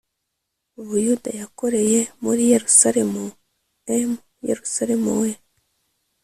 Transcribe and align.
Buyuda 0.87 1.29
yakoreye 1.41 1.99
muri 2.23 2.41
Yerusalemu 2.53 3.23
m 4.09 4.11
Yerusalemu 4.49 5.09
we 5.21 5.31